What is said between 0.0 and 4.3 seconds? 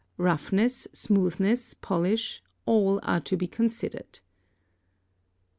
Roughness, smoothness, polish, all are to be considered. 875.